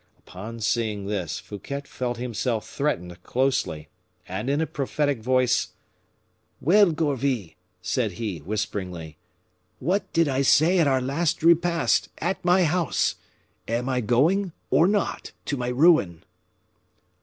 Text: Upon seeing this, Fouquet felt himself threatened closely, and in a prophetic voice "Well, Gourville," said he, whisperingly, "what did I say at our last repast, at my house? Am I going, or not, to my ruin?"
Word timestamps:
Upon 0.17 0.61
seeing 0.61 1.05
this, 1.05 1.37
Fouquet 1.37 1.83
felt 1.85 2.17
himself 2.17 2.67
threatened 2.67 3.21
closely, 3.21 3.87
and 4.27 4.49
in 4.49 4.59
a 4.59 4.65
prophetic 4.65 5.19
voice 5.19 5.73
"Well, 6.59 6.91
Gourville," 6.91 7.49
said 7.83 8.13
he, 8.13 8.39
whisperingly, 8.39 9.17
"what 9.77 10.11
did 10.11 10.27
I 10.27 10.41
say 10.41 10.79
at 10.79 10.87
our 10.87 11.01
last 11.01 11.43
repast, 11.43 12.09
at 12.17 12.43
my 12.43 12.63
house? 12.63 13.13
Am 13.67 13.87
I 13.89 14.01
going, 14.01 14.53
or 14.71 14.87
not, 14.87 15.33
to 15.45 15.55
my 15.55 15.67
ruin?" 15.67 16.23